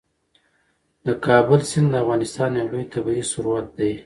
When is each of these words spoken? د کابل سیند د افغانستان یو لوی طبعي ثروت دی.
د 1.05 1.07
کابل 1.25 1.59
سیند 1.69 1.87
د 1.91 1.95
افغانستان 2.03 2.51
یو 2.59 2.67
لوی 2.71 2.85
طبعي 2.93 3.23
ثروت 3.31 3.67
دی. 3.77 3.93